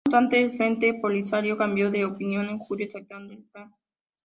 No 0.05 0.17
obstante, 0.17 0.41
el 0.41 0.57
Frente 0.57 0.95
Polisario 0.95 1.57
cambió 1.57 1.91
de 1.91 2.05
opinión 2.05 2.49
en 2.49 2.57
julio, 2.57 2.87
aceptando 2.87 3.33
el 3.35 3.43
plan. 3.43 3.71